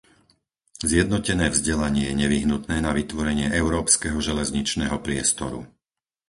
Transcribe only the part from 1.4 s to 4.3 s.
vzdelanie je nevyhnutné na vytvorenie európskeho